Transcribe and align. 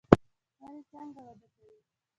ونې 0.59 0.81
څنګه 0.91 1.21
وده 1.27 1.47
کوي؟ 1.55 1.77